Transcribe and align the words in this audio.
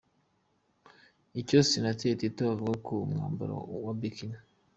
Icyo 1.39 1.57
Senateri 1.69 2.19
Tito 2.21 2.43
avuga 2.53 2.75
ku 2.85 2.93
mwambaro 3.09 3.55
wa 3.85 3.93
Bikini. 3.99 4.37